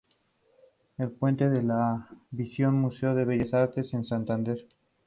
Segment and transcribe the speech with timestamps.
[0.97, 4.57] El Puente de la visión, Museo de Bellas Artes de Santander.